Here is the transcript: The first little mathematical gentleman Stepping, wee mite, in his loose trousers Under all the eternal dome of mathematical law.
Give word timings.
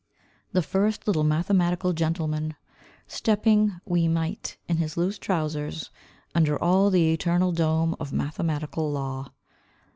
The 0.51 0.63
first 0.63 1.05
little 1.05 1.23
mathematical 1.23 1.93
gentleman 1.93 2.55
Stepping, 3.05 3.79
wee 3.85 4.07
mite, 4.07 4.57
in 4.67 4.77
his 4.77 4.97
loose 4.97 5.19
trousers 5.19 5.91
Under 6.33 6.59
all 6.59 6.89
the 6.89 7.13
eternal 7.13 7.51
dome 7.51 7.95
of 7.99 8.11
mathematical 8.11 8.91
law. 8.91 9.29